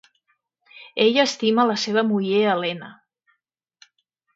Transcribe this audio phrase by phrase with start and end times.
[1.05, 2.95] Ell estima la seva muller Helena.